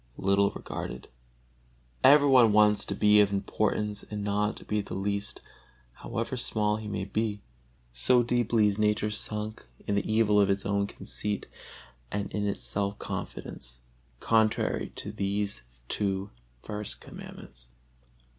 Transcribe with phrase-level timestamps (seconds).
[0.17, 1.07] little regarded.
[2.03, 5.41] Every one wants to be of importance and not to be the least,
[5.93, 7.43] however small he may be;
[7.93, 11.45] so deeply is nature sunk in the evil of its own conceit
[12.11, 13.81] and in its self confidence
[14.19, 16.31] contrary to these two
[16.63, 17.67] first Commandments.